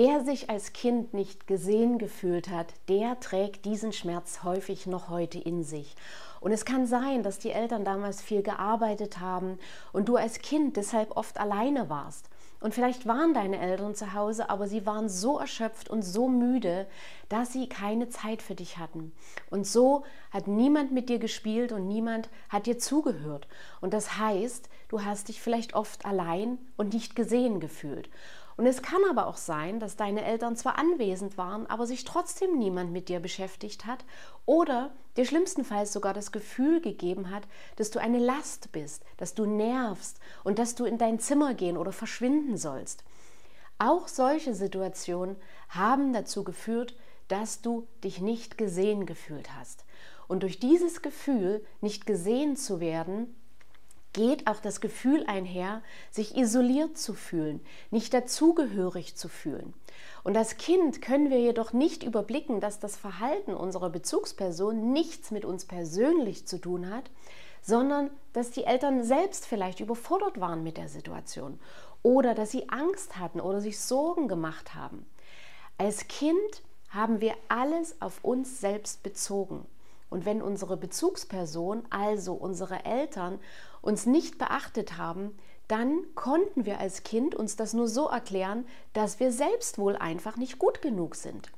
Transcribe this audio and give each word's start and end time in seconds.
Wer 0.00 0.24
sich 0.24 0.48
als 0.48 0.72
Kind 0.72 1.12
nicht 1.12 1.48
gesehen 1.48 1.98
gefühlt 1.98 2.50
hat, 2.50 2.72
der 2.88 3.18
trägt 3.18 3.64
diesen 3.64 3.92
Schmerz 3.92 4.44
häufig 4.44 4.86
noch 4.86 5.08
heute 5.08 5.40
in 5.40 5.64
sich. 5.64 5.96
Und 6.38 6.52
es 6.52 6.64
kann 6.64 6.86
sein, 6.86 7.24
dass 7.24 7.40
die 7.40 7.50
Eltern 7.50 7.84
damals 7.84 8.22
viel 8.22 8.44
gearbeitet 8.44 9.18
haben 9.18 9.58
und 9.92 10.08
du 10.08 10.14
als 10.14 10.38
Kind 10.38 10.76
deshalb 10.76 11.16
oft 11.16 11.40
alleine 11.40 11.90
warst. 11.90 12.30
Und 12.60 12.74
vielleicht 12.74 13.06
waren 13.06 13.34
deine 13.34 13.58
Eltern 13.58 13.96
zu 13.96 14.14
Hause, 14.14 14.50
aber 14.50 14.68
sie 14.68 14.86
waren 14.86 15.08
so 15.08 15.36
erschöpft 15.36 15.90
und 15.90 16.02
so 16.02 16.28
müde, 16.28 16.86
dass 17.28 17.52
sie 17.52 17.68
keine 17.68 18.08
Zeit 18.08 18.40
für 18.40 18.54
dich 18.54 18.78
hatten. 18.78 19.10
Und 19.50 19.66
so 19.66 20.04
hat 20.30 20.46
niemand 20.46 20.92
mit 20.92 21.08
dir 21.08 21.18
gespielt 21.18 21.72
und 21.72 21.88
niemand 21.88 22.28
hat 22.50 22.66
dir 22.66 22.78
zugehört. 22.78 23.48
Und 23.80 23.94
das 23.94 24.16
heißt, 24.16 24.68
du 24.90 25.02
hast 25.04 25.26
dich 25.26 25.40
vielleicht 25.40 25.74
oft 25.74 26.06
allein 26.06 26.58
und 26.76 26.94
nicht 26.94 27.16
gesehen 27.16 27.58
gefühlt. 27.58 28.08
Und 28.58 28.66
es 28.66 28.82
kann 28.82 29.00
aber 29.08 29.28
auch 29.28 29.36
sein, 29.36 29.78
dass 29.78 29.94
deine 29.94 30.24
Eltern 30.24 30.56
zwar 30.56 30.78
anwesend 30.78 31.38
waren, 31.38 31.66
aber 31.66 31.86
sich 31.86 32.02
trotzdem 32.02 32.58
niemand 32.58 32.90
mit 32.90 33.08
dir 33.08 33.20
beschäftigt 33.20 33.86
hat 33.86 34.04
oder 34.46 34.90
dir 35.16 35.24
schlimmstenfalls 35.24 35.92
sogar 35.92 36.12
das 36.12 36.32
Gefühl 36.32 36.80
gegeben 36.80 37.30
hat, 37.30 37.44
dass 37.76 37.92
du 37.92 38.00
eine 38.00 38.18
Last 38.18 38.72
bist, 38.72 39.04
dass 39.16 39.34
du 39.34 39.46
nervst 39.46 40.18
und 40.42 40.58
dass 40.58 40.74
du 40.74 40.86
in 40.86 40.98
dein 40.98 41.20
Zimmer 41.20 41.54
gehen 41.54 41.76
oder 41.76 41.92
verschwinden 41.92 42.56
sollst. 42.56 43.04
Auch 43.78 44.08
solche 44.08 44.54
Situationen 44.54 45.36
haben 45.68 46.12
dazu 46.12 46.42
geführt, 46.42 46.96
dass 47.28 47.62
du 47.62 47.86
dich 48.02 48.20
nicht 48.20 48.58
gesehen 48.58 49.06
gefühlt 49.06 49.54
hast. 49.56 49.84
Und 50.26 50.42
durch 50.42 50.58
dieses 50.58 51.00
Gefühl, 51.00 51.64
nicht 51.80 52.06
gesehen 52.06 52.56
zu 52.56 52.80
werden, 52.80 53.36
geht 54.18 54.48
auch 54.48 54.58
das 54.58 54.80
Gefühl 54.80 55.24
einher, 55.28 55.80
sich 56.10 56.36
isoliert 56.36 56.98
zu 56.98 57.14
fühlen, 57.14 57.60
nicht 57.92 58.12
dazugehörig 58.12 59.14
zu 59.14 59.28
fühlen. 59.28 59.74
Und 60.24 60.36
als 60.36 60.56
Kind 60.56 61.00
können 61.00 61.30
wir 61.30 61.38
jedoch 61.38 61.72
nicht 61.72 62.02
überblicken, 62.02 62.58
dass 62.60 62.80
das 62.80 62.96
Verhalten 62.96 63.54
unserer 63.54 63.90
Bezugsperson 63.90 64.92
nichts 64.92 65.30
mit 65.30 65.44
uns 65.44 65.66
persönlich 65.66 66.48
zu 66.48 66.58
tun 66.58 66.90
hat, 66.90 67.12
sondern 67.62 68.10
dass 68.32 68.50
die 68.50 68.64
Eltern 68.64 69.04
selbst 69.04 69.46
vielleicht 69.46 69.78
überfordert 69.78 70.40
waren 70.40 70.64
mit 70.64 70.78
der 70.78 70.88
Situation 70.88 71.60
oder 72.02 72.34
dass 72.34 72.50
sie 72.50 72.68
Angst 72.70 73.20
hatten 73.20 73.40
oder 73.40 73.60
sich 73.60 73.78
Sorgen 73.78 74.26
gemacht 74.26 74.74
haben. 74.74 75.06
Als 75.76 76.08
Kind 76.08 76.64
haben 76.88 77.20
wir 77.20 77.34
alles 77.48 78.02
auf 78.02 78.24
uns 78.24 78.60
selbst 78.60 79.04
bezogen. 79.04 79.64
Und 80.10 80.24
wenn 80.24 80.42
unsere 80.42 80.76
Bezugsperson, 80.76 81.84
also 81.90 82.32
unsere 82.32 82.84
Eltern, 82.84 83.38
uns 83.88 84.04
nicht 84.04 84.36
beachtet 84.36 84.98
haben, 84.98 85.36
dann 85.66 86.02
konnten 86.14 86.66
wir 86.66 86.78
als 86.78 87.04
Kind 87.04 87.34
uns 87.34 87.56
das 87.56 87.72
nur 87.72 87.88
so 87.88 88.06
erklären, 88.06 88.66
dass 88.92 89.18
wir 89.18 89.32
selbst 89.32 89.78
wohl 89.78 89.96
einfach 89.96 90.36
nicht 90.36 90.58
gut 90.58 90.82
genug 90.82 91.14
sind. 91.14 91.50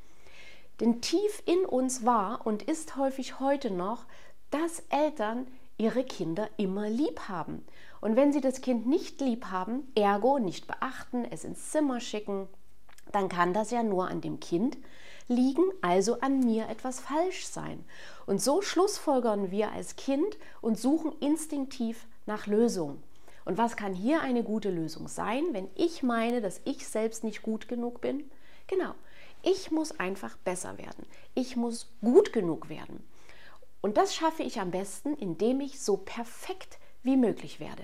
Denn 0.79 1.01
tief 1.01 1.43
in 1.45 1.67
uns 1.67 2.07
war 2.07 2.47
und 2.47 2.63
ist 2.63 2.97
häufig 2.97 3.41
heute 3.41 3.73
noch, 3.73 4.05
dass 4.53 4.85
Eltern 4.91 5.49
ihre 5.77 6.05
Kinder 6.05 6.49
immer 6.57 6.89
lieb 6.89 7.29
haben. 7.29 7.65
Und 8.01 8.15
wenn 8.15 8.33
sie 8.33 8.41
das 8.41 8.61
Kind 8.61 8.87
nicht 8.87 9.21
lieb 9.21 9.47
haben, 9.47 9.91
ergo 9.97 10.39
nicht 10.39 10.69
beachten, 10.69 11.25
es 11.25 11.45
ins 11.45 11.73
Zimmer 11.73 11.99
schicken, 11.99 12.47
dann 13.11 13.29
kann 13.29 13.53
das 13.53 13.73
ja 13.73 13.83
nur 13.83 14.07
an 14.07 14.21
dem 14.21 14.39
Kind 14.39 14.79
liegen, 15.27 15.65
also 15.81 16.21
an 16.21 16.41
mir 16.41 16.69
etwas 16.69 17.01
falsch 17.01 17.47
sein. 17.47 17.85
Und 18.31 18.41
so 18.41 18.63
schlussfolgern 18.63 19.51
wir 19.51 19.73
als 19.73 19.97
Kind 19.97 20.39
und 20.61 20.79
suchen 20.79 21.11
instinktiv 21.19 22.07
nach 22.27 22.47
Lösungen. 22.47 23.03
Und 23.45 23.59
was 23.59 23.77
kann 23.77 23.93
hier 23.93 24.21
eine 24.21 24.45
gute 24.45 24.71
Lösung 24.71 25.09
sein, 25.09 25.47
wenn 25.51 25.69
ich 25.75 26.05
meine, 26.05 26.41
dass 26.41 26.61
ich 26.65 26.87
selbst 26.87 27.25
nicht 27.25 27.43
gut 27.43 27.67
genug 27.67 28.01
bin? 28.01 28.31
Genau, 28.69 28.95
ich 29.43 29.73
muss 29.73 29.99
einfach 29.99 30.37
besser 30.37 30.79
werden. 30.79 31.07
Ich 31.35 31.57
muss 31.57 31.91
gut 32.03 32.33
genug 32.33 32.69
werden. 32.69 33.05
Und 33.81 33.97
das 33.97 34.15
schaffe 34.15 34.45
ich 34.45 34.61
am 34.61 34.71
besten, 34.71 35.17
indem 35.17 35.61
ich 35.61 35.81
so 35.81 35.97
perfekt 35.97 36.79
wie 37.03 37.17
möglich 37.17 37.59
werde 37.59 37.83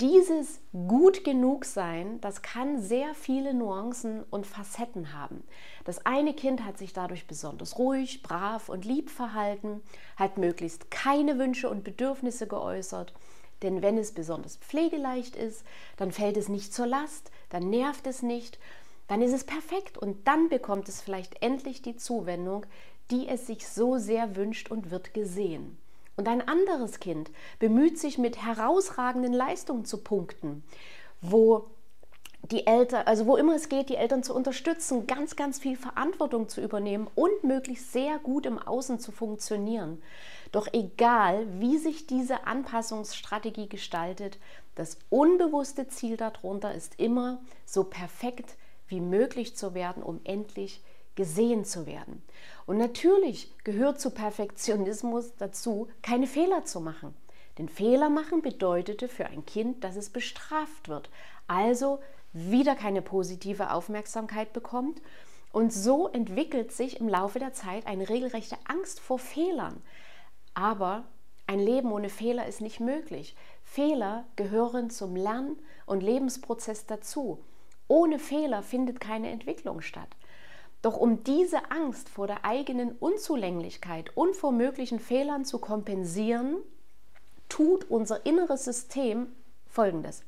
dieses 0.00 0.60
gut 0.72 1.24
genug 1.24 1.66
sein, 1.66 2.20
das 2.22 2.40
kann 2.40 2.80
sehr 2.80 3.14
viele 3.14 3.52
Nuancen 3.52 4.24
und 4.30 4.46
Facetten 4.46 5.12
haben. 5.12 5.44
Das 5.84 6.06
eine 6.06 6.32
Kind 6.32 6.64
hat 6.64 6.78
sich 6.78 6.94
dadurch 6.94 7.26
besonders 7.26 7.78
ruhig, 7.78 8.22
brav 8.22 8.70
und 8.70 8.86
lieb 8.86 9.10
verhalten, 9.10 9.82
hat 10.16 10.38
möglichst 10.38 10.90
keine 10.90 11.38
Wünsche 11.38 11.68
und 11.68 11.84
Bedürfnisse 11.84 12.46
geäußert. 12.46 13.12
Denn 13.62 13.82
wenn 13.82 13.98
es 13.98 14.12
besonders 14.12 14.56
pflegeleicht 14.56 15.36
ist, 15.36 15.64
dann 15.98 16.12
fällt 16.12 16.38
es 16.38 16.48
nicht 16.48 16.72
zur 16.72 16.86
Last, 16.86 17.30
dann 17.50 17.68
nervt 17.68 18.06
es 18.06 18.22
nicht, 18.22 18.58
dann 19.06 19.20
ist 19.20 19.34
es 19.34 19.44
perfekt 19.44 19.98
und 19.98 20.26
dann 20.26 20.48
bekommt 20.48 20.88
es 20.88 21.02
vielleicht 21.02 21.42
endlich 21.42 21.82
die 21.82 21.96
Zuwendung, 21.96 22.64
die 23.10 23.28
es 23.28 23.46
sich 23.46 23.68
so 23.68 23.98
sehr 23.98 24.34
wünscht 24.36 24.70
und 24.70 24.90
wird 24.90 25.12
gesehen. 25.12 25.76
Und 26.16 26.28
ein 26.28 26.46
anderes 26.46 27.00
Kind 27.00 27.30
bemüht 27.58 27.98
sich 27.98 28.18
mit 28.18 28.44
herausragenden 28.44 29.32
Leistungen 29.32 29.84
zu 29.84 29.98
punkten, 29.98 30.62
wo 31.20 31.70
die 32.50 32.66
Eltern, 32.66 33.06
also 33.06 33.26
wo 33.26 33.36
immer 33.36 33.54
es 33.54 33.68
geht, 33.68 33.88
die 33.90 33.96
Eltern 33.96 34.22
zu 34.22 34.34
unterstützen, 34.34 35.06
ganz, 35.06 35.36
ganz 35.36 35.58
viel 35.58 35.76
Verantwortung 35.76 36.48
zu 36.48 36.60
übernehmen 36.60 37.08
und 37.14 37.44
möglichst 37.44 37.92
sehr 37.92 38.18
gut 38.18 38.46
im 38.46 38.58
Außen 38.58 38.98
zu 38.98 39.12
funktionieren. 39.12 40.02
Doch 40.52 40.66
egal, 40.72 41.46
wie 41.60 41.78
sich 41.78 42.06
diese 42.06 42.46
Anpassungsstrategie 42.46 43.68
gestaltet, 43.68 44.38
das 44.74 44.98
unbewusste 45.10 45.88
Ziel 45.88 46.16
darunter 46.16 46.74
ist 46.74 46.98
immer, 46.98 47.40
so 47.66 47.84
perfekt 47.84 48.56
wie 48.88 49.00
möglich 49.00 49.56
zu 49.56 49.74
werden, 49.74 50.02
um 50.02 50.20
endlich 50.24 50.82
gesehen 51.14 51.64
zu 51.64 51.86
werden. 51.86 52.22
Und 52.66 52.78
natürlich 52.78 53.52
gehört 53.64 54.00
zu 54.00 54.10
Perfektionismus 54.10 55.34
dazu, 55.36 55.88
keine 56.02 56.26
Fehler 56.26 56.64
zu 56.64 56.80
machen. 56.80 57.14
Denn 57.58 57.68
Fehler 57.68 58.08
machen 58.08 58.42
bedeutete 58.42 59.08
für 59.08 59.26
ein 59.26 59.44
Kind, 59.44 59.84
dass 59.84 59.96
es 59.96 60.10
bestraft 60.10 60.88
wird, 60.88 61.10
also 61.46 61.98
wieder 62.32 62.74
keine 62.74 63.02
positive 63.02 63.72
Aufmerksamkeit 63.72 64.52
bekommt. 64.52 65.02
Und 65.52 65.72
so 65.72 66.08
entwickelt 66.08 66.72
sich 66.72 67.00
im 67.00 67.08
Laufe 67.08 67.38
der 67.40 67.52
Zeit 67.52 67.86
eine 67.86 68.08
regelrechte 68.08 68.56
Angst 68.64 69.00
vor 69.00 69.18
Fehlern. 69.18 69.82
Aber 70.54 71.04
ein 71.46 71.58
Leben 71.58 71.90
ohne 71.90 72.08
Fehler 72.08 72.46
ist 72.46 72.60
nicht 72.60 72.78
möglich. 72.78 73.34
Fehler 73.64 74.24
gehören 74.36 74.90
zum 74.90 75.16
Lern- 75.16 75.58
und 75.86 76.02
Lebensprozess 76.02 76.86
dazu. 76.86 77.44
Ohne 77.88 78.20
Fehler 78.20 78.62
findet 78.62 79.00
keine 79.00 79.30
Entwicklung 79.30 79.80
statt. 79.80 80.08
Doch 80.82 80.96
um 80.96 81.24
diese 81.24 81.70
Angst 81.70 82.08
vor 82.08 82.26
der 82.26 82.44
eigenen 82.44 82.92
Unzulänglichkeit 82.92 84.16
und 84.16 84.34
vor 84.34 84.52
möglichen 84.52 84.98
Fehlern 84.98 85.44
zu 85.44 85.58
kompensieren, 85.58 86.56
tut 87.48 87.90
unser 87.90 88.24
inneres 88.24 88.64
System 88.64 89.28
Folgendes. 89.66 90.22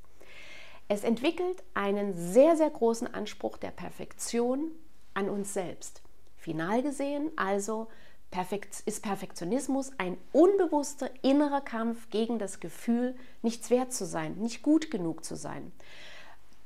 Es 0.89 1.05
entwickelt 1.05 1.63
einen 1.75 2.17
sehr, 2.17 2.57
sehr 2.57 2.71
großen 2.71 3.13
Anspruch 3.13 3.57
der 3.57 3.71
Perfektion 3.71 4.73
an 5.15 5.29
uns 5.29 5.55
selbst. 5.55 6.03
Final 6.37 6.83
gesehen 6.83 7.31
also 7.37 7.89
ist 8.87 9.03
Perfektionismus 9.03 9.93
ein 9.99 10.17
unbewusster 10.33 11.11
innerer 11.23 11.61
Kampf 11.61 12.09
gegen 12.11 12.39
das 12.39 12.61
Gefühl, 12.61 13.15
nichts 13.43 13.69
wert 13.71 13.93
zu 13.93 14.07
sein, 14.07 14.37
nicht 14.37 14.63
gut 14.63 14.91
genug 14.91 15.25
zu 15.25 15.37
sein. 15.37 15.73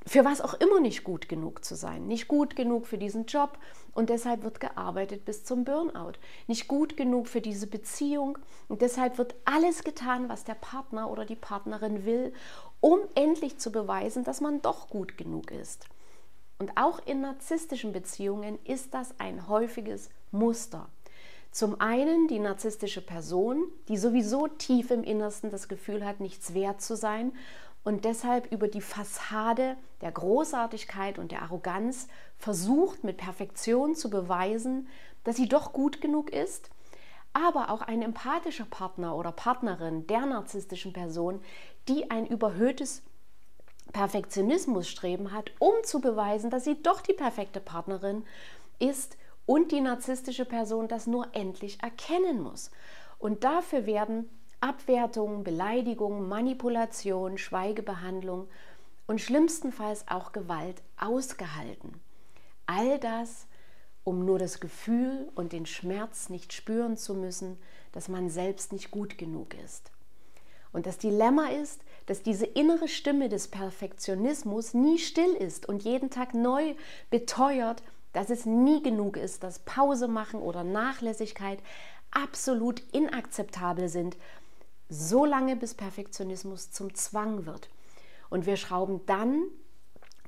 Für 0.07 0.25
was 0.25 0.41
auch 0.41 0.55
immer 0.55 0.79
nicht 0.79 1.03
gut 1.03 1.29
genug 1.29 1.65
zu 1.65 1.75
sein. 1.75 2.07
Nicht 2.07 2.29
gut 2.29 2.55
genug 2.55 2.87
für 2.87 2.97
diesen 2.97 3.27
Job 3.27 3.59
und 3.93 4.09
deshalb 4.09 4.45
wird 4.45 4.61
gearbeitet 4.61 5.25
bis 5.25 5.45
zum 5.45 5.65
Burnout. 5.65 6.13
Nicht 6.47 6.69
gut 6.69 6.97
genug 6.97 7.27
für 7.27 7.41
diese 7.41 7.67
Beziehung 7.67 8.39
und 8.69 8.83
deshalb 8.83 9.19
wird 9.19 9.35
alles 9.45 9.83
getan, 9.83 10.29
was 10.29 10.45
der 10.45 10.55
Partner 10.55 11.11
oder 11.11 11.25
die 11.25 11.35
Partnerin 11.35 12.05
will, 12.05 12.33
um 12.81 13.01
endlich 13.17 13.59
zu 13.59 13.73
beweisen, 13.73 14.23
dass 14.23 14.41
man 14.41 14.63
doch 14.63 14.89
gut 14.89 15.19
genug 15.19 15.51
ist. 15.51 15.87
Und 16.59 16.71
auch 16.77 17.01
in 17.05 17.21
narzisstischen 17.21 17.93
Beziehungen 17.93 18.59
ist 18.65 18.95
das 18.95 19.19
ein 19.19 19.49
häufiges 19.49 20.09
Muster. 20.31 20.89
Zum 21.51 21.81
einen 21.81 22.29
die 22.29 22.39
narzisstische 22.39 23.01
Person, 23.01 23.65
die 23.89 23.97
sowieso 23.97 24.47
tief 24.47 24.91
im 24.91 25.03
Innersten 25.03 25.51
das 25.51 25.69
Gefühl 25.69 26.05
hat, 26.05 26.21
nichts 26.21 26.55
wert 26.55 26.81
zu 26.81 26.97
sein 26.97 27.33
und 27.87 28.05
deshalb 28.05 28.51
über 28.51 28.67
die 28.67 28.81
Fassade 28.81 29.77
der 30.01 30.11
Großartigkeit 30.11 31.21
und 31.21 31.31
der 31.31 31.43
Arroganz 31.43 32.09
versucht, 32.37 33.05
mit 33.05 33.17
Perfektion 33.17 33.95
zu 33.95 34.11
beweisen, 34.11 34.89
dass 35.23 35.37
sie 35.37 35.49
doch 35.49 35.73
gut 35.73 36.01
genug 36.01 36.31
ist. 36.31 36.69
Aber 37.33 37.71
auch 37.71 37.83
ein 37.83 38.03
empathischer 38.03 38.65
Partner 38.65 39.15
oder 39.15 39.31
Partnerin 39.31 40.05
der 40.09 40.27
narzisstischen 40.27 40.93
Person, 40.93 41.41
die 41.87 42.11
ein 42.11 42.27
überhöhtes 42.27 43.05
Perfektionismusstreben 43.93 45.31
hat, 45.31 45.53
um 45.61 45.75
zu 45.85 46.01
beweisen, 46.01 46.51
dass 46.51 46.65
sie 46.65 46.83
doch 46.83 47.01
die 47.01 47.15
perfekte 47.15 47.61
Partnerin 47.61 48.25
ist 48.81 49.17
und 49.47 49.71
die 49.71 49.81
narzisstische 49.81 50.45
Person 50.45 50.89
das 50.89 51.07
nur 51.07 51.29
endlich 51.37 51.81
erkennen 51.85 52.43
muss. 52.43 52.73
Und 53.21 53.45
dafür 53.45 53.87
werden 53.87 54.29
Abwertung, 54.61 55.45
Beleidigung, 55.45 56.29
Manipulation, 56.29 57.39
Schweigebehandlung 57.39 58.49
und 59.07 59.21
schlimmstenfalls 59.21 60.07
auch 60.09 60.33
Gewalt 60.33 60.83
ausgehalten. 60.97 62.01
All 62.67 62.99
das, 62.99 63.47
um 64.03 64.25
nur 64.25 64.39
das 64.39 64.61
Gefühl 64.61 65.29
und 65.35 65.53
den 65.53 65.67
Schmerz 65.67 66.31
nicht 66.31 66.53
spüren 66.53 66.97
zu 66.97 67.15
müssen, 67.15 67.59
dass 67.93 68.09
man 68.09 68.31
selbst 68.31 68.73
nicht 68.73 68.91
gut 68.91 69.19
genug 69.19 69.55
ist. 69.65 69.91
Und 70.73 70.87
das 70.87 70.99
Dilemma 70.99 71.49
ist, 71.49 71.81
dass 72.07 72.23
diese 72.23 72.47
innere 72.47 72.89
Stimme 72.89 73.29
des 73.29 73.49
Perfektionismus 73.49 74.75
nie 74.75 74.99
still 74.99 75.33
ist 75.35 75.69
und 75.69 75.85
jeden 75.85 76.11
Tag 76.11 76.35
neu 76.35 76.75
beteuert, 77.11 77.83
dass 78.13 78.31
es 78.31 78.47
nie 78.47 78.83
genug 78.83 79.17
ist, 79.17 79.43
dass 79.43 79.59
Pause 79.61 80.09
machen 80.09 80.41
oder 80.41 80.65
Nachlässigkeit 80.65 81.59
absolut 82.11 82.81
inakzeptabel 82.93 83.89
sind 83.89 84.17
so 84.89 85.25
lange, 85.25 85.57
bis 85.57 85.75
Perfektionismus 85.75 86.71
zum 86.71 86.95
Zwang 86.95 87.47
wird. 87.47 87.69
Und 88.31 88.47
wir 88.47 88.57
schrauben 88.57 89.01
dann 89.07 89.47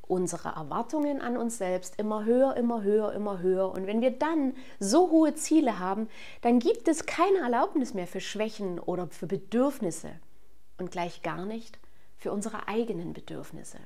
unsere 0.09 0.49
Erwartungen 0.51 1.21
an 1.21 1.37
uns 1.37 1.59
selbst 1.59 1.99
immer 1.99 2.25
höher, 2.25 2.57
immer 2.57 2.83
höher, 2.83 3.13
immer 3.13 3.41
höher. 3.41 3.71
Und 3.71 3.87
wenn 3.87 4.01
wir 4.01 4.11
dann 4.11 4.55
so 4.81 5.11
hohe 5.11 5.35
Ziele 5.35 5.79
haben, 5.79 6.09
dann 6.41 6.59
gibt 6.59 6.89
es 6.89 7.07
keine 7.07 7.39
Erlaubnis 7.39 7.95
mehr 7.95 8.07
für 8.07 8.21
Schwächen 8.21 8.79
oder 8.79 9.09
für 9.09 9.27
Bedürfnisse 9.27 10.11
und 10.79 10.91
gleich 10.91 11.23
gar 11.23 11.45
nicht 11.45 11.79
für 12.17 12.33
unsere 12.33 12.67
eigenen 12.69 13.13
Bedürfnisse. 13.13 13.79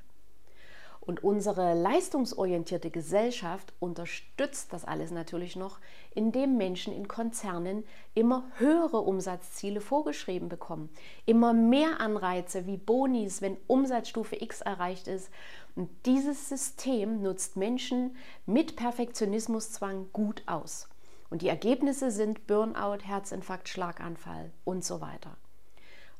Und 1.04 1.25
unsere 1.25 1.75
leistungsorientierte 1.75 2.88
Gesellschaft 2.88 3.72
unterstützt 3.81 4.72
das 4.72 4.84
alles 4.84 5.10
natürlich 5.10 5.56
noch, 5.56 5.81
indem 6.14 6.56
Menschen 6.56 6.94
in 6.94 7.08
Konzernen 7.08 7.82
immer 8.14 8.44
höhere 8.58 9.00
Umsatzziele 9.00 9.81
vorgeschrieben 9.81 10.49
bekommen, 10.49 10.90
immer 11.26 11.54
mehr 11.54 11.99
Anreize 11.99 12.66
wie 12.66 12.76
Bonis, 12.76 13.43
wenn 13.43 13.56
Umsatzstufe 13.66 14.40
X 14.40 14.60
erreicht 14.60 15.08
ist. 15.08 15.28
Und 15.75 15.90
dieses 16.06 16.49
System 16.49 17.20
nutzt 17.20 17.56
Menschen 17.56 18.14
mit 18.46 18.76
Perfektionismuszwang 18.76 20.06
gut 20.12 20.44
aus. 20.46 20.88
Und 21.31 21.43
die 21.43 21.49
Ergebnisse 21.49 22.12
sind 22.12 22.46
Burnout, 22.46 22.99
Herzinfarkt, 23.02 23.69
Schlaganfall 23.69 24.52
und 24.62 24.84
so 24.84 25.00
weiter. 25.00 25.37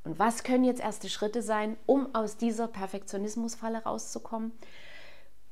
Und 0.05 0.19
was 0.19 0.43
können 0.43 0.65
jetzt 0.65 0.81
erste 0.81 1.09
Schritte 1.09 1.43
sein, 1.43 1.77
um 1.87 2.15
aus 2.15 2.37
dieser 2.37 2.69
Perfektionismusfalle 2.69 3.85
rauszukommen? 3.85 4.53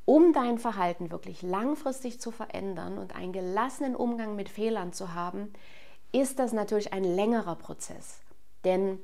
Um 0.05 0.33
dein 0.33 0.59
Verhalten 0.59 1.11
wirklich 1.13 1.43
langfristig 1.43 2.21
zu 2.21 2.33
verändern 2.33 2.99
und 2.99 3.15
einen 3.15 3.33
gelassenen 3.33 3.95
Umgang 3.95 4.35
mit 4.35 4.49
Fehlern 4.49 4.93
zu 4.93 5.15
haben, 5.15 5.53
ist 6.13 6.41
das 6.41 6.53
natürlich 6.53 6.93
ein 6.93 7.05
längerer 7.05 7.55
Prozess. 7.55 8.19
Denn 8.65 8.99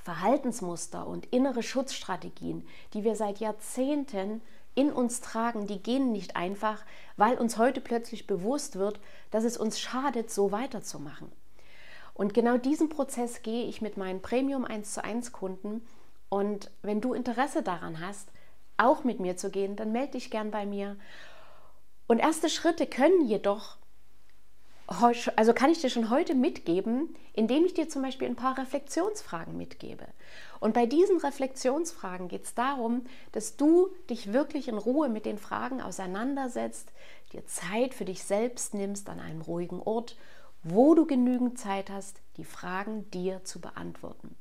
Verhaltensmuster 0.00 1.06
und 1.06 1.26
innere 1.26 1.62
Schutzstrategien, 1.62 2.66
die 2.92 3.04
wir 3.04 3.14
seit 3.14 3.38
Jahrzehnten 3.38 4.42
in 4.74 4.90
uns 4.90 5.20
tragen, 5.20 5.66
die 5.68 5.80
gehen 5.80 6.10
nicht 6.10 6.34
einfach, 6.34 6.84
weil 7.16 7.36
uns 7.36 7.56
heute 7.56 7.80
plötzlich 7.80 8.26
bewusst 8.26 8.76
wird, 8.76 8.98
dass 9.30 9.44
es 9.44 9.56
uns 9.56 9.78
schadet, 9.78 10.30
so 10.30 10.50
weiterzumachen. 10.50 11.30
Und 12.14 12.34
genau 12.34 12.58
diesen 12.58 12.88
Prozess 12.88 13.42
gehe 13.42 13.64
ich 13.66 13.80
mit 13.80 13.96
meinen 13.96 14.22
Premium 14.22 14.64
1 14.64 14.94
zu 14.94 15.04
1 15.04 15.32
Kunden. 15.32 15.86
Und 16.28 16.70
wenn 16.82 17.00
du 17.00 17.14
Interesse 17.14 17.62
daran 17.62 18.00
hast, 18.00 18.28
auch 18.76 19.04
mit 19.04 19.20
mir 19.20 19.36
zu 19.36 19.50
gehen, 19.50 19.76
dann 19.76 19.92
melde 19.92 20.12
dich 20.12 20.30
gern 20.30 20.50
bei 20.50 20.66
mir. 20.66 20.96
Und 22.06 22.18
erste 22.18 22.48
Schritte 22.48 22.86
können 22.86 23.26
jedoch, 23.26 23.76
also 25.36 25.54
kann 25.54 25.70
ich 25.70 25.80
dir 25.80 25.88
schon 25.88 26.10
heute 26.10 26.34
mitgeben, 26.34 27.14
indem 27.32 27.64
ich 27.64 27.74
dir 27.74 27.88
zum 27.88 28.02
Beispiel 28.02 28.28
ein 28.28 28.36
paar 28.36 28.58
Reflexionsfragen 28.58 29.56
mitgebe. 29.56 30.06
Und 30.60 30.74
bei 30.74 30.84
diesen 30.84 31.18
Reflexionsfragen 31.18 32.28
geht 32.28 32.44
es 32.44 32.54
darum, 32.54 33.06
dass 33.32 33.56
du 33.56 33.88
dich 34.10 34.32
wirklich 34.32 34.68
in 34.68 34.76
Ruhe 34.76 35.08
mit 35.08 35.24
den 35.24 35.38
Fragen 35.38 35.80
auseinandersetzt, 35.80 36.92
dir 37.32 37.46
Zeit 37.46 37.94
für 37.94 38.04
dich 38.04 38.24
selbst 38.24 38.74
nimmst 38.74 39.08
an 39.08 39.20
einem 39.20 39.40
ruhigen 39.40 39.80
Ort 39.80 40.16
wo 40.62 40.94
du 40.94 41.06
genügend 41.06 41.58
Zeit 41.58 41.90
hast, 41.90 42.20
die 42.36 42.44
Fragen 42.44 43.10
dir 43.10 43.44
zu 43.44 43.60
beantworten. 43.60 44.36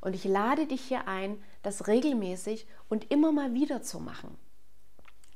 Und 0.00 0.14
ich 0.14 0.24
lade 0.24 0.66
dich 0.66 0.80
hier 0.80 1.06
ein, 1.08 1.42
das 1.62 1.86
regelmäßig 1.86 2.66
und 2.88 3.10
immer 3.10 3.32
mal 3.32 3.52
wieder 3.52 3.82
zu 3.82 4.00
machen. 4.00 4.36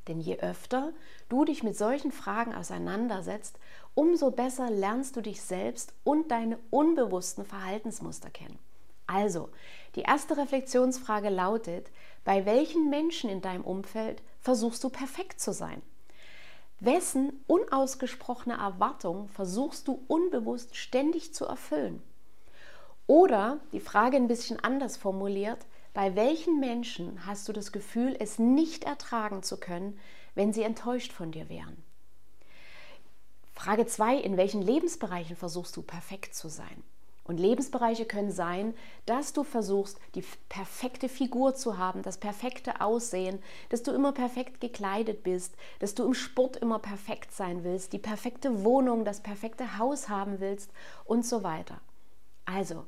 Denn 0.09 0.21
je 0.21 0.39
öfter 0.39 0.93
du 1.29 1.45
dich 1.45 1.63
mit 1.63 1.77
solchen 1.77 2.13
Fragen 2.13 2.55
auseinandersetzt, 2.55 3.59
umso 3.95 4.31
besser 4.31 4.71
lernst 4.71 5.17
du 5.17 5.21
dich 5.21 5.41
selbst 5.41 5.95
und 6.05 6.31
deine 6.31 6.59
unbewussten 6.71 7.45
Verhaltensmuster 7.45 8.31
kennen. 8.31 8.59
Also, 9.07 9.51
die 9.97 10.03
erste 10.03 10.37
Reflexionsfrage 10.37 11.29
lautet, 11.29 11.91
bei 12.25 12.47
welchen 12.47 12.89
Menschen 12.89 13.29
in 13.29 13.43
deinem 13.43 13.65
Umfeld 13.65 14.23
versuchst 14.41 14.83
du 14.83 14.89
perfekt 14.89 15.41
zu 15.41 15.53
sein? 15.53 15.83
Wessen 16.85 17.45
unausgesprochene 17.47 18.57
Erwartung 18.57 19.29
versuchst 19.29 19.89
du 19.89 20.05
unbewusst 20.09 20.77
ständig 20.77 21.35
zu 21.35 21.47
erfüllen? 21.47 22.03
Oder 23.07 23.59
die 23.73 23.81
Frage 23.81 24.17
ein 24.17 24.29
bisschen 24.29 24.59
anders 24.61 24.97
formuliert, 24.97 25.67
bei 25.93 26.17
welchen 26.17 26.59
Menschen 26.59 27.27
hast 27.27 27.47
du 27.49 27.53
das 27.53 27.71
Gefühl, 27.71 28.17
es 28.19 28.39
nicht 28.39 28.85
ertragen 28.85 29.43
zu 29.43 29.59
können, 29.59 29.99
wenn 30.35 30.53
sie 30.53 30.63
enttäuscht 30.63 31.13
von 31.13 31.31
dir 31.31 31.49
wären? 31.49 31.77
Frage 33.53 33.87
2, 33.87 34.17
in 34.17 34.37
welchen 34.37 34.63
Lebensbereichen 34.63 35.37
versuchst 35.37 35.77
du 35.77 35.83
perfekt 35.83 36.35
zu 36.35 36.49
sein? 36.49 36.83
Und 37.25 37.41
Lebensbereiche 37.41 38.05
können 38.05 38.31
sein, 38.31 38.75
dass 39.07 39.33
du 39.33 39.45
versuchst, 39.45 39.99
die 40.15 40.23
perfekte 40.51 41.09
Figur 41.09 41.55
zu 41.55 41.79
haben, 41.79 42.03
das 42.03 42.19
perfekte 42.19 42.83
Aussehen, 42.83 43.43
dass 43.71 43.83
du 43.83 43.93
immer 43.93 44.13
perfekt 44.13 44.61
gekleidet 44.61 45.23
bist, 45.23 45.55
dass 45.79 45.95
du 45.95 46.05
im 46.05 46.13
Sport 46.13 46.57
immer 46.57 46.79
perfekt 46.79 47.33
sein 47.33 47.65
willst, 47.65 47.95
die 47.95 47.99
perfekte 47.99 48.63
Wohnung, 48.63 49.07
das 49.07 49.21
perfekte 49.21 49.79
Haus 49.79 50.11
haben 50.11 50.41
willst 50.41 50.71
und 51.07 51.25
so 51.25 51.43
weiter. 51.43 51.81
Also, 52.45 52.85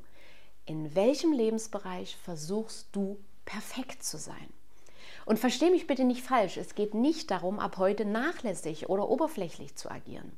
in 0.65 0.93
welchem 0.93 1.31
Lebensbereich 1.31 2.15
versuchst 2.17 2.89
du 2.91 3.17
perfekt 3.45 4.03
zu 4.03 4.17
sein? 4.17 4.53
Und 5.25 5.39
verstehe 5.39 5.71
mich 5.71 5.87
bitte 5.87 6.03
nicht 6.03 6.21
falsch, 6.21 6.57
es 6.57 6.75
geht 6.75 6.93
nicht 6.93 7.31
darum, 7.31 7.59
ab 7.59 7.77
heute 7.77 8.05
nachlässig 8.05 8.87
oder 8.87 9.09
oberflächlich 9.09 9.75
zu 9.75 9.89
agieren. 9.89 10.31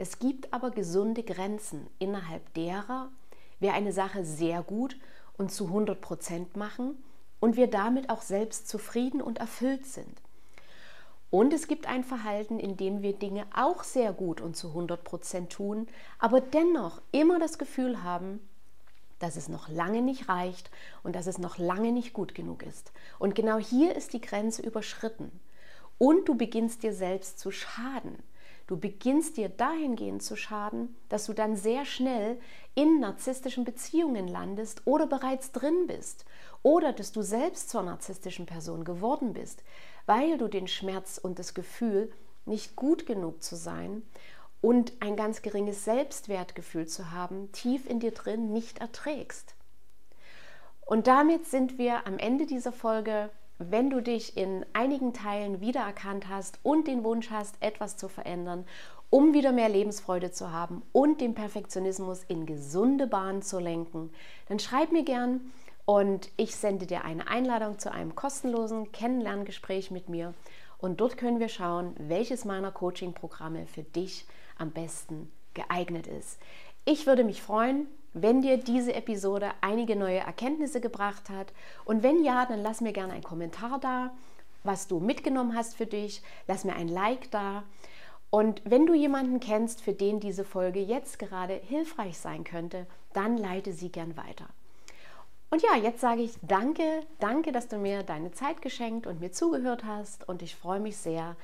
Es 0.00 0.18
gibt 0.18 0.54
aber 0.54 0.70
gesunde 0.70 1.22
Grenzen, 1.22 1.86
innerhalb 1.98 2.54
derer 2.54 3.10
wir 3.58 3.74
eine 3.74 3.92
Sache 3.92 4.24
sehr 4.24 4.62
gut 4.62 4.96
und 5.36 5.52
zu 5.52 5.66
100 5.66 6.00
Prozent 6.00 6.56
machen 6.56 6.96
und 7.38 7.58
wir 7.58 7.66
damit 7.66 8.08
auch 8.08 8.22
selbst 8.22 8.66
zufrieden 8.66 9.20
und 9.20 9.40
erfüllt 9.40 9.84
sind. 9.84 10.22
Und 11.28 11.52
es 11.52 11.66
gibt 11.66 11.86
ein 11.86 12.02
Verhalten, 12.02 12.58
in 12.58 12.78
dem 12.78 13.02
wir 13.02 13.12
Dinge 13.12 13.44
auch 13.54 13.82
sehr 13.82 14.14
gut 14.14 14.40
und 14.40 14.56
zu 14.56 14.68
100 14.68 15.04
Prozent 15.04 15.52
tun, 15.52 15.86
aber 16.18 16.40
dennoch 16.40 17.02
immer 17.12 17.38
das 17.38 17.58
Gefühl 17.58 18.02
haben, 18.02 18.40
dass 19.18 19.36
es 19.36 19.50
noch 19.50 19.68
lange 19.68 20.00
nicht 20.00 20.30
reicht 20.30 20.70
und 21.02 21.14
dass 21.14 21.26
es 21.26 21.36
noch 21.36 21.58
lange 21.58 21.92
nicht 21.92 22.14
gut 22.14 22.34
genug 22.34 22.62
ist. 22.62 22.90
Und 23.18 23.34
genau 23.34 23.58
hier 23.58 23.94
ist 23.96 24.14
die 24.14 24.22
Grenze 24.22 24.62
überschritten. 24.62 25.30
Und 25.98 26.26
du 26.26 26.36
beginnst 26.36 26.84
dir 26.84 26.94
selbst 26.94 27.38
zu 27.38 27.50
schaden. 27.50 28.16
Du 28.70 28.76
beginnst 28.76 29.36
dir 29.36 29.48
dahingehend 29.48 30.22
zu 30.22 30.36
schaden, 30.36 30.94
dass 31.08 31.26
du 31.26 31.32
dann 31.32 31.56
sehr 31.56 31.84
schnell 31.84 32.38
in 32.76 33.00
narzisstischen 33.00 33.64
Beziehungen 33.64 34.28
landest 34.28 34.82
oder 34.84 35.08
bereits 35.08 35.50
drin 35.50 35.88
bist 35.88 36.24
oder 36.62 36.92
dass 36.92 37.10
du 37.10 37.20
selbst 37.20 37.68
zur 37.68 37.82
narzisstischen 37.82 38.46
Person 38.46 38.84
geworden 38.84 39.32
bist, 39.32 39.64
weil 40.06 40.38
du 40.38 40.46
den 40.46 40.68
Schmerz 40.68 41.18
und 41.18 41.40
das 41.40 41.54
Gefühl, 41.54 42.12
nicht 42.44 42.76
gut 42.76 43.06
genug 43.06 43.42
zu 43.42 43.56
sein 43.56 44.04
und 44.60 44.92
ein 45.00 45.16
ganz 45.16 45.42
geringes 45.42 45.84
Selbstwertgefühl 45.84 46.86
zu 46.86 47.10
haben, 47.10 47.50
tief 47.50 47.90
in 47.90 47.98
dir 47.98 48.12
drin 48.12 48.52
nicht 48.52 48.78
erträgst. 48.78 49.56
Und 50.86 51.08
damit 51.08 51.44
sind 51.44 51.76
wir 51.76 52.06
am 52.06 52.18
Ende 52.18 52.46
dieser 52.46 52.70
Folge. 52.70 53.30
Wenn 53.62 53.90
du 53.90 54.00
dich 54.00 54.38
in 54.38 54.64
einigen 54.72 55.12
Teilen 55.12 55.60
wiedererkannt 55.60 56.30
hast 56.30 56.58
und 56.62 56.88
den 56.88 57.04
Wunsch 57.04 57.28
hast, 57.28 57.56
etwas 57.60 57.98
zu 57.98 58.08
verändern, 58.08 58.64
um 59.10 59.34
wieder 59.34 59.52
mehr 59.52 59.68
Lebensfreude 59.68 60.30
zu 60.30 60.50
haben 60.50 60.80
und 60.92 61.20
den 61.20 61.34
Perfektionismus 61.34 62.24
in 62.26 62.46
gesunde 62.46 63.06
Bahnen 63.06 63.42
zu 63.42 63.58
lenken, 63.58 64.08
dann 64.48 64.60
schreib 64.60 64.92
mir 64.92 65.04
gern 65.04 65.52
und 65.84 66.30
ich 66.38 66.56
sende 66.56 66.86
dir 66.86 67.04
eine 67.04 67.28
Einladung 67.28 67.78
zu 67.78 67.92
einem 67.92 68.14
kostenlosen 68.14 68.92
Kennenlerngespräch 68.92 69.90
mit 69.90 70.08
mir. 70.08 70.32
Und 70.78 71.02
dort 71.02 71.18
können 71.18 71.38
wir 71.38 71.50
schauen, 71.50 71.94
welches 71.98 72.46
meiner 72.46 72.72
Coaching-Programme 72.72 73.66
für 73.66 73.82
dich 73.82 74.24
am 74.56 74.70
besten 74.70 75.30
geeignet 75.52 76.06
ist. 76.06 76.40
Ich 76.86 77.06
würde 77.06 77.24
mich 77.24 77.42
freuen, 77.42 77.88
wenn 78.12 78.42
dir 78.42 78.56
diese 78.56 78.94
Episode 78.94 79.50
einige 79.60 79.96
neue 79.96 80.18
Erkenntnisse 80.18 80.80
gebracht 80.80 81.30
hat. 81.30 81.52
Und 81.84 82.02
wenn 82.02 82.24
ja, 82.24 82.46
dann 82.46 82.62
lass 82.62 82.80
mir 82.80 82.92
gerne 82.92 83.12
einen 83.12 83.22
Kommentar 83.22 83.78
da, 83.80 84.10
was 84.64 84.88
du 84.88 85.00
mitgenommen 85.00 85.54
hast 85.56 85.76
für 85.76 85.86
dich. 85.86 86.22
Lass 86.46 86.64
mir 86.64 86.74
ein 86.74 86.88
Like 86.88 87.30
da. 87.30 87.64
Und 88.30 88.62
wenn 88.64 88.86
du 88.86 88.94
jemanden 88.94 89.40
kennst, 89.40 89.80
für 89.80 89.92
den 89.92 90.20
diese 90.20 90.44
Folge 90.44 90.80
jetzt 90.80 91.18
gerade 91.18 91.54
hilfreich 91.54 92.18
sein 92.18 92.44
könnte, 92.44 92.86
dann 93.12 93.36
leite 93.36 93.72
sie 93.72 93.90
gern 93.90 94.16
weiter. 94.16 94.46
Und 95.50 95.62
ja, 95.62 95.74
jetzt 95.76 96.00
sage 96.00 96.22
ich 96.22 96.34
danke, 96.42 97.02
danke, 97.18 97.50
dass 97.50 97.66
du 97.66 97.76
mir 97.76 98.04
deine 98.04 98.30
Zeit 98.30 98.62
geschenkt 98.62 99.08
und 99.08 99.20
mir 99.20 99.32
zugehört 99.32 99.84
hast. 99.84 100.28
Und 100.28 100.42
ich 100.42 100.54
freue 100.54 100.78
mich 100.78 100.96
sehr, 100.96 101.34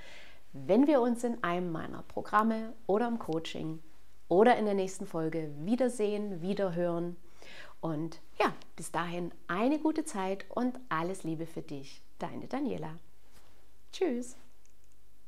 wenn 0.52 0.86
wir 0.86 1.00
uns 1.00 1.24
in 1.24 1.42
einem 1.42 1.72
meiner 1.72 2.02
Programme 2.02 2.72
oder 2.86 3.08
im 3.08 3.18
Coaching 3.18 3.80
oder 4.28 4.56
in 4.56 4.64
der 4.64 4.74
nächsten 4.74 5.06
Folge 5.06 5.50
wiedersehen, 5.58 6.42
wiederhören. 6.42 7.16
Und 7.80 8.20
ja, 8.40 8.52
bis 8.74 8.90
dahin 8.90 9.32
eine 9.46 9.78
gute 9.78 10.04
Zeit 10.04 10.44
und 10.50 10.78
alles 10.88 11.24
Liebe 11.24 11.46
für 11.46 11.62
dich. 11.62 12.02
Deine 12.18 12.46
Daniela. 12.46 12.96
Tschüss. 13.92 14.36